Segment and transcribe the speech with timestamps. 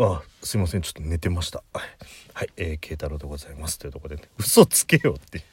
[0.00, 0.82] あすいません。
[0.82, 1.64] ちょっと寝てました。
[1.72, 2.50] はい。
[2.56, 3.80] えー、慶太郎でございます。
[3.80, 5.44] というとこで、ね、嘘つけよっていう。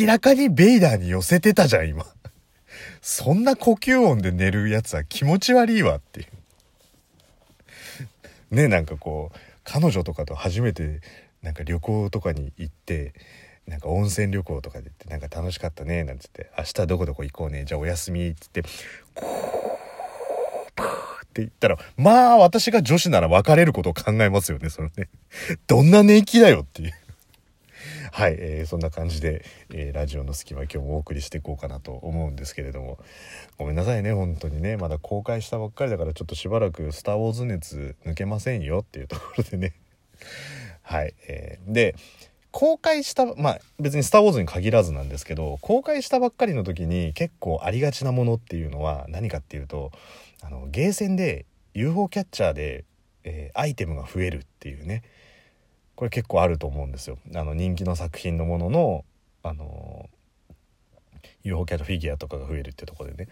[0.00, 2.04] 明らかにベイダーに寄せてたじゃん今。
[3.00, 6.24] そんな呼吸音で寝るやつは気持ち悪いわってい
[8.50, 8.54] う。
[8.56, 11.00] ねなんかこう彼女とかと初めて
[11.42, 13.12] なんか旅行とかに行って
[13.68, 16.50] なんか温泉旅行とかで行ってなんか楽しかったねなんつって。
[16.58, 18.62] 明日どこどこ行こうねじゃあお休みっつって。
[19.14, 19.20] こ
[20.76, 21.05] う
[21.36, 25.10] って言ったら、まあ私が女子なら別れることを考えますよね、そのね。
[25.68, 26.92] どんな寝気だよっていう。
[28.10, 32.98] はい、えー、そんな感じで、えー、ラジオの隙間今日もお送りしていこうかなと思うんですけれども。
[33.58, 34.78] ごめんなさいね本当にね。
[34.78, 39.74] まだ公開したばっかりだからちょっとしばらく「スター・ウォーズ」熱抜けませんよっていうところでね。
[40.80, 41.94] はい、えー、で
[42.58, 49.92] 公開したまあ別に「スター・ウォーズ」に限らずなんですけど公開したばっかりの時に結構ありがちなものっていうのは何かっていうと
[50.40, 51.44] あのゲーセンで
[51.74, 52.86] UFO キャッチャーで、
[53.24, 55.02] えー、アイテムが増えるっていうね
[55.96, 57.18] これ結構あると思うんですよ。
[57.34, 59.04] あの人気の作品のものの
[59.42, 60.08] あの
[61.44, 63.28] UFO キャッチャーフィギュアとかが増えるってとこでね。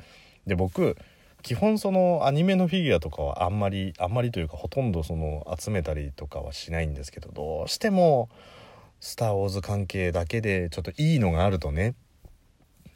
[0.47, 0.99] で僕
[1.41, 8.29] 基本そのアニメのフィギュアとかはあんまりあんまりというかほとんどその集めたりとかはしないんですけどどうしても
[9.05, 11.95] 「スター・ウォーズ」関係だけでちょっといいのがあるとね。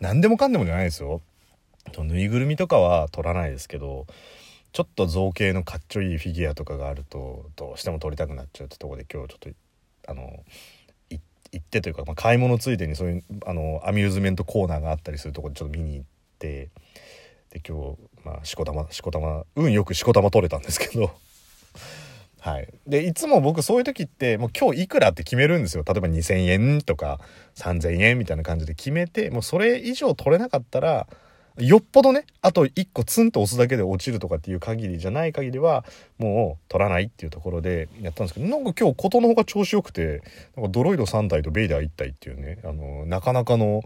[0.01, 1.21] 何でもかんでもじゃないですよ。
[1.99, 4.07] ぬいぐるみとかは取らないですけど
[4.73, 10.45] ちょっと造形のかっちょいいフィギュアとかがあるとどうしても撮りたくなっちゃうってとこで今日ちょっとあの
[11.11, 11.21] 行
[11.63, 16.07] ってというか、まあ、買い物ついでにそういうあのアミューズメントコーナーがあったりするとこでちょっと見に行っ
[16.39, 16.69] て
[17.51, 21.11] で今日まあしこたましこたま運よくしこたま取れたんですけど。
[22.41, 25.85] はい、でいつも僕そういう時ってもう今日いくらって決めるんですよ。
[25.87, 27.19] 例えば2,000円とか
[27.57, 31.09] 3,000円みたいな感じで決めてもうそれ以上取れなかったら
[31.59, 35.85] よっぽどねあと1個ツンと押すだけで落ちるとかっていう限りじゃない限りは
[36.17, 40.23] もう取らないっていうところでやったんですけどなんか今日ことの方が調子よくて
[40.57, 43.83] なんかドロイド3体とベイダー1体っていうねあのなかなかの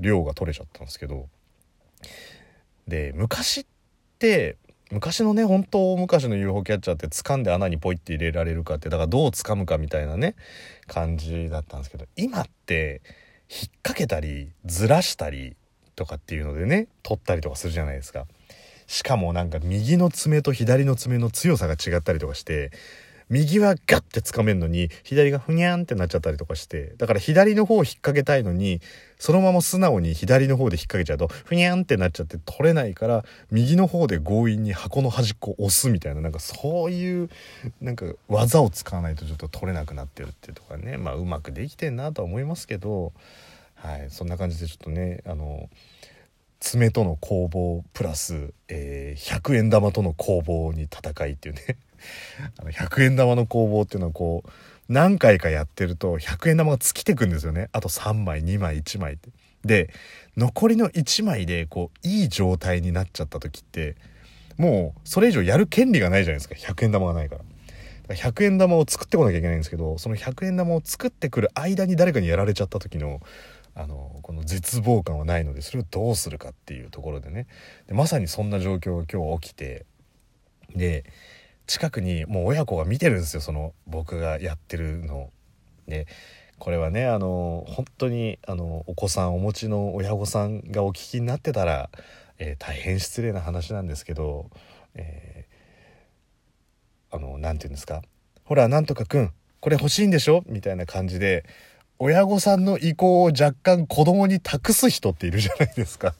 [0.00, 1.26] 量が取れちゃったんですけど。
[2.86, 3.66] で昔っ
[4.18, 4.56] て
[4.90, 10.34] 昔のね本当昔の UFO キャッチャーって掴んで穴にポイって入れられるかってだからどう掴むかみたいなね
[10.86, 13.02] 感じだったんですけど今って
[13.50, 15.56] 引っ掛けたりずらしたり
[15.94, 18.26] とかっていうのでね取ったりとかするじゃないですか。
[18.86, 22.70] しかもなんか右の爪と左の爪の強さが違ったりとかして
[23.30, 28.80] 右はガッて掴めんのに左がふにゃんってなっちゃったりとかしてだから左の方を引っ掛けたいのに
[29.18, 37.30] そのまま素直に左の方で引っ掛けちゃうとふにゃんってなっちゃって取れないから右の方で強引に箱の端っこを押すみたいななんかそういう
[37.80, 43.12] なんか技を使わないとちょっと取れなくなってるっていうとかねまあうまくできてんなとは思いますけど
[43.74, 45.68] はいそんな感じでちょっとねあの
[46.60, 51.76] 爪との攻防プラス、えー、100円玉との攻防に戦いっていうね。
[52.58, 54.50] あの100円玉の攻防っていうのはこう
[54.88, 57.68] 何回かやってると100円玉が尽きてくんですよね。
[57.72, 59.30] あと3枚2枚1枚って。
[59.64, 59.90] で
[60.36, 63.96] 残りの1枚でこういい状態になっちゃった時って
[64.56, 66.54] もうそれ以上やる権利がないじゃないですか。
[66.54, 67.42] 100円玉がないから。
[68.14, 73.20] 100円玉を作ってこなきゃいけないんですけどその100円玉を作ってくる間に誰かにやられちゃった時の
[73.74, 77.46] あのこの絶望感はないのでそれをどうするかっていうところでね。
[77.86, 79.86] でまさにそんな状況が今日起きて
[80.74, 81.04] で
[81.68, 85.30] 近くにもう親子が見てるんですよその僕がやってるの。
[85.86, 86.06] で
[86.58, 91.90] これはねあの本当にあのお子さんお持ちの親御さんがお聞きになってたら、
[92.38, 94.50] えー、大変失礼な話なんですけど、
[94.94, 98.02] えー、あの何て言うんですか
[98.44, 101.44] 「ほらなんとかくんこれ欲しいんでしょ?」みたいな感じで
[101.98, 106.14] 親御さんの意向を若干子供に託す人っているじゃないですか。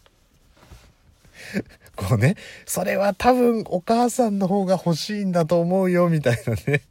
[1.98, 6.82] こうね、それは多分お母さんの方が欲しいんだと思うよ、みたいなね。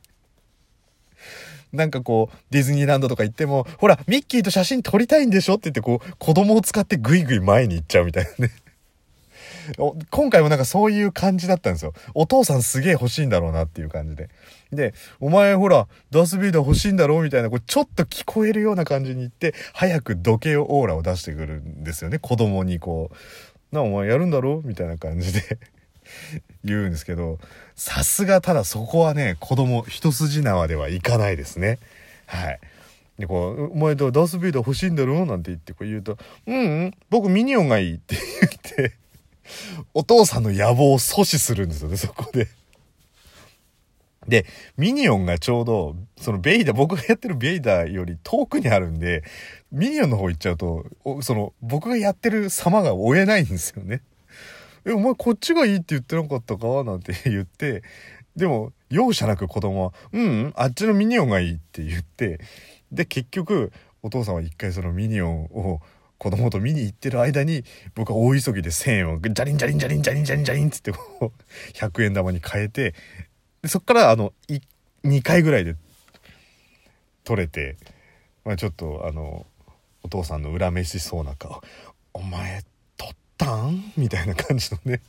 [1.72, 8.54] なんかこう、ディズニーランドとか行っても、ほら、ミッキーと写真撮りたいんでしょって言って、こう、子供を使ってグイグイ前に行っちゃうみたいなね。
[10.12, 11.94] 今回もなんかそういう感じだったんですよ。
[12.13, 14.30] お父さんすげえ欲しいんだろうなっていう感じで。
[14.71, 22.19] で、お前ほら、ダースビーダー欲しいんだろうみたいな、こうちょっと聞こえるような感じに言って、早く時計オーラを出してくるんですよね。
[22.19, 23.15] 子供にこう、
[23.72, 24.62] な、お前やるんだろ？
[24.64, 25.58] みたいな感じで
[26.64, 27.40] 言うんですけど、
[27.75, 31.80] さすがただそこはね、子供一筋縄ではいかないですね。
[32.25, 32.60] はい。
[33.19, 35.25] で、こう、お前とダースビーダー欲しいんだろ？
[35.25, 38.16] なんて言ってこう言うと、うん、うん、僕ミニオンがいいって
[38.75, 38.94] 言って
[39.94, 42.48] お父さんの野望を阻止するんですよね、そこで
[44.27, 44.45] で、
[44.77, 49.24] ミニオンがちょうど、そのベイダー、僕がやってるベイダーより遠くにあるんで、
[49.71, 50.85] ミニオンの方行っちゃうと、
[51.21, 54.01] その、僕がやってる様が追えないんですよね。
[54.85, 56.83] え、お前こっちがいいって言ってなかったか？
[56.83, 57.83] なんて 言って、
[58.35, 62.39] でも、容赦なく子供は「うん、うん、あっちのミニオンがいい」って言って
[62.91, 63.71] で結局
[64.01, 65.81] お父さんは一回そのミニオンを
[66.18, 67.63] 子供と見に行ってる間に
[67.95, 71.31] 僕は大急ぎで1,000円をジャリンジャリンジャリンジャリンジャリンジャリンっつってこう
[71.74, 72.95] 100円玉に変えて
[73.62, 74.33] でそっからあの
[75.04, 75.75] 2回ぐらいで
[77.24, 77.77] 取れて、
[78.45, 79.45] まあ、ちょっとあの
[80.04, 81.62] お父さんの恨めしそうな顔
[82.13, 82.63] 「お前
[82.98, 85.01] 取ったん?」みたいな感じのね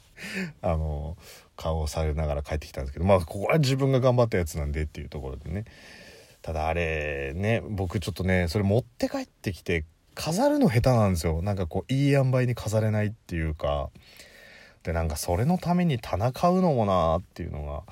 [0.62, 1.16] あの
[1.56, 5.64] 顔をされながら帰ってきたんですけどまあここは自分が頑張ったやつなんでっていうところでね
[6.42, 9.84] ただあれね僕ちょっとねそれ持って帰ってきて
[10.14, 13.90] 飾るの下手なんですよなんかこういい塩梅に飾れないっていうか
[14.88, 17.82] でなんかそれのために棚買うのもなーっていうのが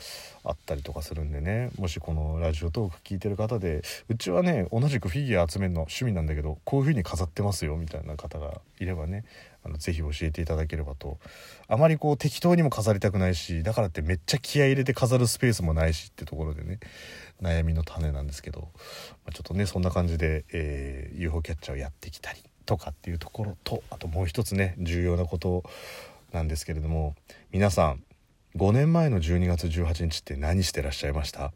[0.44, 1.68] あったりとかするんでね。
[1.76, 9.26] もしこのラジオトーク聞いてる方でうちはね同じくフィギュア集めるの趣味なんだけどこういう風に飾ってますよみたいな方がいればね
[9.62, 11.18] あのぜひ教えていただければと。
[11.68, 16.80] あまりこう適当にも飾りたくないしだからってめっちゃ気合い入れて飾るスペースもないしってところでね
[17.42, 18.68] 悩みの種なんですけど、ま
[19.26, 25.62] あ、ちょっとねそんな感じで、えー、UFO キャッチャーをやってきたりとかっていうところとあともう一つね重要なこと
[26.36, 27.14] なんですけれども
[27.50, 28.02] 皆さん
[28.56, 31.52] 5年前の12月18日って何してらっしゃいました？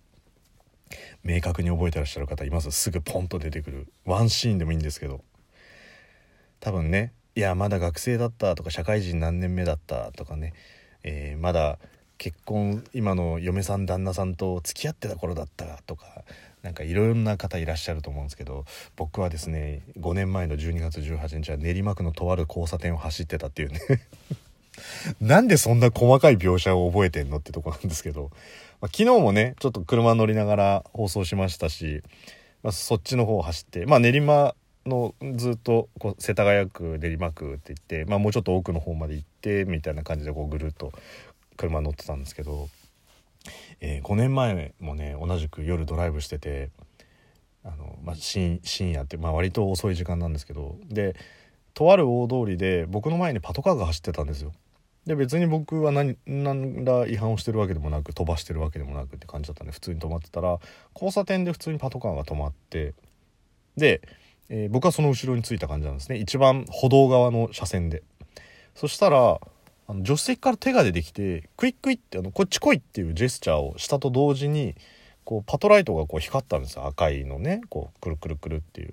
[1.22, 2.70] 明確に覚えてらっしゃる方います？
[2.70, 3.86] すぐポンと出てくる。
[4.06, 5.22] ワンシーンでもいいんですけど。
[6.60, 10.52] 多分ねいやまだ学生だったとか社会人何年目だったとかね、
[11.02, 11.78] えー、まだ
[12.18, 16.24] 結婚今の嫁さん旦那さんと付き合ってた頃だったとか
[16.62, 18.66] なんかいろんな方いらっしゃると思うんですけど
[18.96, 23.80] 僕はですね5年前の12月18日は練馬区のとある交差点を走ってたっていうね。
[25.20, 28.30] なんでそんな細かい描写を覚えてんのってとこなんですけど、
[28.80, 32.02] まあ、昨日もねちょっと車乗りながら放送しましたし、
[32.62, 34.54] まあ、そっちの方を走ってまあ練馬
[34.86, 40.92] のずっとこう世田谷区練馬区って言って、まあ、もうちょっと奥の方まで行ってみたいな感じでこうぐるっと
[41.56, 42.68] 車乗ってたんですけど、
[43.80, 46.70] えー、5年前もね同じく夜ドライブしてて
[47.64, 48.60] あの、まあ、深
[48.92, 51.14] 夜って、まあ、割と遅い時間なんですけどで
[51.80, 54.52] とある大通りで僕の前にパトカーが走ってたんですよ。
[55.06, 60.58] で別に僕は何何ら違反をしてるわけでもなく飛ばしてるわけでもなくって感じだったんで普通に止まってたら
[60.94, 62.92] 交差点で普通にパトカーが止まって
[63.78, 64.02] で、
[64.50, 66.18] えー、僕はその後ろについた感じなんですね。
[66.18, 68.02] 一番歩道側の車線で。
[68.74, 69.40] そしたら
[69.88, 74.74] あの助手席から手が出てきてクイックイってあのこっち来いっていうジェスチャーをしたと同時に
[75.24, 76.84] こうパトライトがこう光ったんですよ。
[76.86, 78.92] 赤いのねこうくるくるくるっていう。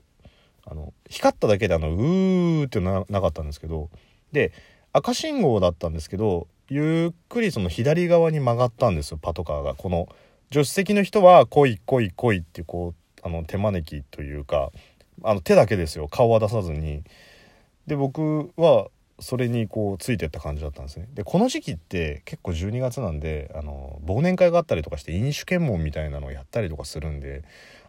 [0.69, 3.90] あの光っただけであのうーってななかったんですけど
[4.31, 4.52] で
[4.94, 9.74] 赤信号だったんですけどゆっくりその左側に曲がったんですよパトカーが。
[9.75, 10.10] この
[10.52, 14.72] 助手席の人は「来い来い来い」ってこうあの手招きというか
[15.24, 16.08] あの手だけですよ。
[16.08, 17.04] 顔は出さずに。
[17.86, 18.90] で僕は
[19.20, 21.08] それにこうついてった感じだったんですね。
[21.13, 27.44] でこの時期って結構12月なんであの忘年会があったりとかして飲酒検問みたいなのをやったりとかするんで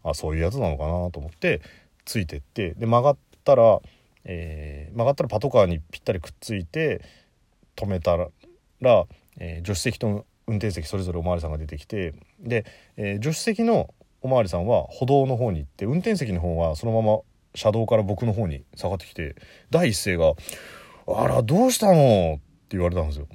[0.05, 1.61] あそういうやつなのかなと思って
[2.09, 3.81] ついてってで曲がったら、
[4.25, 7.03] えー、曲がったらパトカーにぴったりくっついて
[7.77, 8.29] 止めたら、
[9.39, 12.65] えー、助手席と運転席それぞれお巡りさんが出てきてで、
[12.97, 17.21] えー、助手席のお巡りさんは歩道の方に行って運転席の方はそのまま
[17.55, 19.37] 車道から僕の方に下がってきて
[19.71, 20.33] 第一声が
[21.07, 22.39] 「あらどうしたの?」っ
[22.69, 23.29] て言われたんですよ。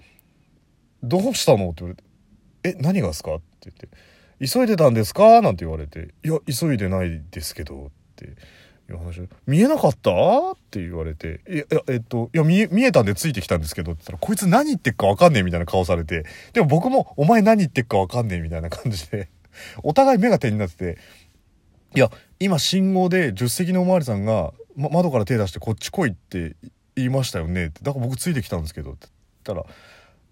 [1.04, 1.70] どうしたの？
[1.72, 2.04] って言われて
[2.64, 3.90] 「え何がですか?」って言って
[4.48, 8.30] 「急いでたんですか?」なんて言われて「いや急いでないですけど」って
[8.90, 10.12] いう話見えなかった？
[10.52, 16.26] って言われて「いやえっといや見え見えたんでついてきたんですけど」って言ったら「こいつ何言ってっか分かんねえ」みたいな顔されて。
[16.54, 19.30] でも僕も「お前何言ってっか分かんねえ」みたいな感じで。
[19.84, 20.98] お互い目が点になってて。
[21.96, 22.10] いや
[22.40, 26.56] 今信号で助手席のお巡りさんが、ま、窓から手出してこっち来いって
[26.96, 27.82] 言いましたよねって。
[27.84, 29.08] だから僕ついてきたんですけどって
[29.46, 29.66] 言ったら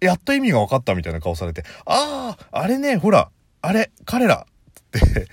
[0.00, 1.62] やっと意味が分かったみたいな顔されて。
[1.86, 3.30] あああれねほら
[3.60, 4.46] あれ彼ら。
[4.98, 5.28] って。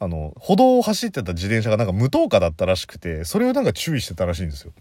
[0.00, 4.72] あの、歩道を走ってた自転車がなんか無灯火だったらしくて、それをなんか注意してたらしいんですよ。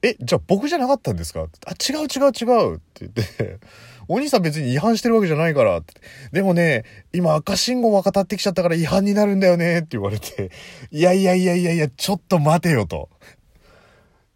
[0.00, 1.48] え、じゃあ僕じゃなかったんですか？
[1.66, 3.58] あ、違う違う違うって言って
[4.06, 5.94] お兄さん別に違反してるわけじゃないからって。
[6.32, 10.50] でもね、今赤信号は渡ってきちゃったから違反になるんだよねって言われて、
[10.92, 13.10] いやいやいやいやいや、ちょっと待てよと。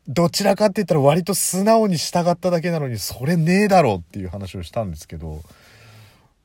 [0.08, 5.42] どちらかって言ったら割と素直に従っただけなのに、それねえだろっていう話をしたんですけど、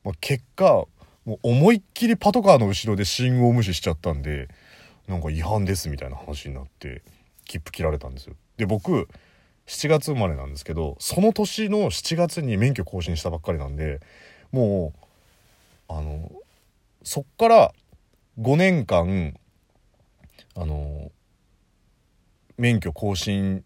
[0.04, 0.84] まあ、結果、
[1.28, 4.48] もう思いっきりパトカーの後ろで信号無視しちゃったんで
[5.06, 7.02] なんか違反ですみたいな話になって
[7.44, 8.34] 切符切られたんですよ。
[8.56, 9.08] で僕
[9.66, 14.00] 7月生まれなんですけどその年の7月に免許更新したばっかりなんで
[14.52, 14.94] も
[15.90, 16.32] うあの
[17.02, 17.72] そっから
[18.40, 19.34] 5年間
[20.56, 21.12] あの
[22.56, 23.62] 免許更新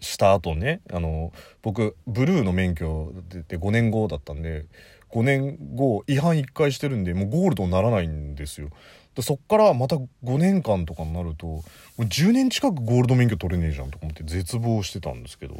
[0.00, 3.12] した後ねあの僕ブルーの免許
[3.48, 4.64] で5年後だったんで
[5.12, 8.70] 5年後違反1回してるんでもうゴールドにならないんですよ。
[9.14, 11.62] でそっからまた5年間とかになるとも
[11.98, 15.54] う10年近くゴールド免許取れねえじゃんとか思って絶望してたんですけど。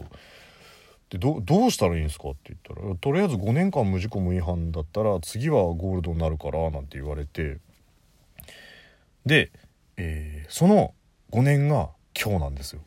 [1.11, 7.59] でどうしたらいいんですかって言ったらとりあえず5年間無事故無違反だったら次はゴールドになるからなんて言われて。
[9.27, 9.53] で、
[9.99, 10.95] えー、その
[11.31, 12.81] 5年が今日なんですよ。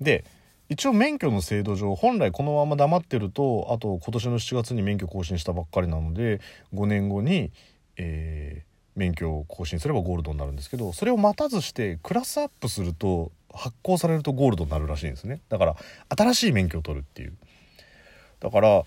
[0.00, 0.24] で
[0.68, 6.40] 一応免許の制度上本来このまま黙ってるとあと今年の7月に免許更新したばっかりなので
[6.72, 7.52] 5年後に、
[7.96, 15.40] えー、免許を更新すればゴールドになるんですけどそれを待たずしてクラスアップすると発行されるとゴールドになるらしいんですね。
[15.48, 15.76] だから
[16.16, 17.36] 新しい免許を取るっていう。
[18.40, 18.84] だから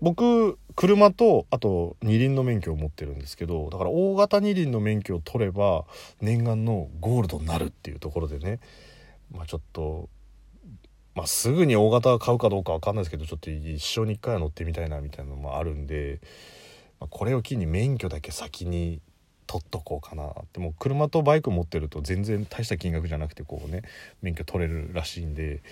[0.00, 5.84] 僕車とあと二輪の免許を持ってるんですけどだから大型二輪の免許を取れば
[6.20, 8.58] 念願のゴールドになるっていうところでね。
[9.30, 10.08] まあちょっと
[11.14, 16.20] まあ、すぐに大型買うかどうか分かんないですけどちょっと一生に一回は乗ってみたいなみたいなのもあるんで、
[17.00, 19.00] まあ、これを機に免許だけ先に
[19.46, 23.82] 取っとこうかなってもう車とバイク持ってると全然大した金額じゃなくてこうね
[24.22, 25.62] 免許取れるらしいんで、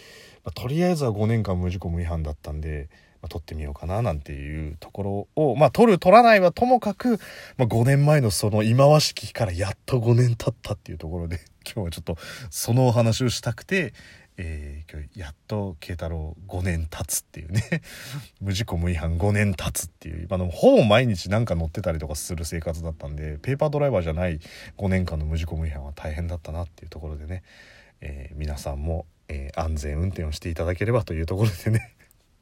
[0.45, 2.91] まあ、とりあえずは5年間無事故無違反だったんで、
[3.23, 7.19] まあ、取ってみようかななんていうところをまあ取る取らないはともかく、
[7.57, 12.19] まあ、5年前のその忌まわしきからやっと5年経ったっていうところで今日はちょっと
[12.51, 13.95] そのお話をしたくて
[14.43, 17.83] えー、今日やっと慶太郎5年経つっていうね。
[18.41, 20.25] 無事故無違反5年経つっていう。
[20.25, 24.41] 今のほぼ毎日なんか乗ってたりとかする生活だったんでペーパードライバーじゃない
[24.79, 27.43] 5年間の無事故無違反は大変だったなっていうところでね、
[28.01, 31.95] えー、皆さんも、えー、安全運転をしていただければというところでね。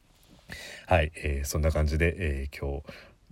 [0.87, 2.81] はい、えそんな感じで、え今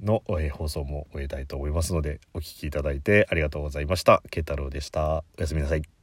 [0.01, 4.23] 日の、え放送も終えたいと思いますのでお聴きいただいてありがとうございました。
[4.31, 5.25] 慶太郎でした。
[5.39, 5.96] おやすみなさい。